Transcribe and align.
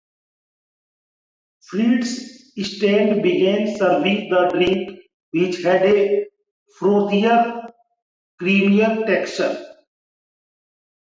Freed's 1.59 2.49
stand 2.63 3.21
began 3.21 3.77
serving 3.77 4.31
the 4.31 4.47
drink, 4.51 4.99
which 5.29 5.61
had 5.61 5.83
a 5.83 6.25
frothier, 6.79 7.71
creamier 8.41 9.05
texture. 9.05 9.63